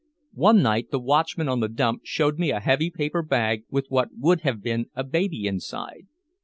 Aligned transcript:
One 0.33 0.63
night 0.63 0.89
the 0.89 0.97
watchman 0.97 1.47
on 1.47 1.59
the 1.59 1.69
dump 1.69 2.01
showed 2.05 2.39
me 2.39 2.49
a 2.49 2.59
heavy 2.59 2.89
paper 2.89 3.21
bag 3.21 3.65
with 3.69 3.85
what 3.89 4.09
would 4.17 4.41
have 4.41 4.59
been 4.59 4.87
a 4.95 5.03
baby 5.03 5.45
inside. 5.45 6.07